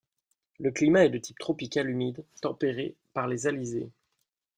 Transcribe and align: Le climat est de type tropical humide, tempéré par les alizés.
Le 0.59 0.71
climat 0.71 1.05
est 1.05 1.09
de 1.11 1.19
type 1.19 1.37
tropical 1.37 1.87
humide, 1.87 2.25
tempéré 2.41 2.95
par 3.13 3.27
les 3.27 3.45
alizés. 3.45 3.91